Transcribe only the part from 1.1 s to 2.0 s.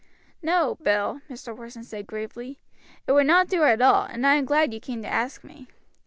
Mr. Porson